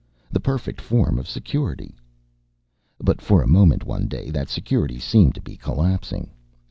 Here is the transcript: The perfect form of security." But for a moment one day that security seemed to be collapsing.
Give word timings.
The 0.31 0.39
perfect 0.39 0.81
form 0.81 1.19
of 1.19 1.29
security." 1.29 1.95
But 2.99 3.21
for 3.21 3.43
a 3.43 3.47
moment 3.47 3.83
one 3.83 4.07
day 4.07 4.31
that 4.31 4.49
security 4.49 4.97
seemed 4.97 5.35
to 5.35 5.41
be 5.41 5.55
collapsing. 5.57 6.31